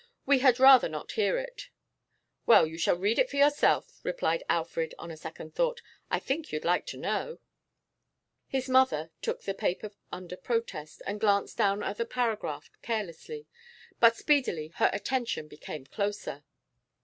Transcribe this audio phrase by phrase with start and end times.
[0.25, 1.69] 'We had rather not hear it.'
[2.47, 5.83] 'Well, you shall read it for yourself,' replied Alfred on a second thought.
[6.09, 7.37] 'I think you'd like to know.'
[8.47, 13.45] His mother took the paper under protest, and glanced down at the paragraph carelessly.
[13.99, 16.45] But speedily her attention became closer.